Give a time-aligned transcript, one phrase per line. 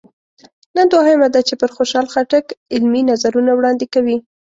[0.75, 4.17] نن دوهمه ده چې پر خوشحال خټک علمي نظرونه وړاندې کوي.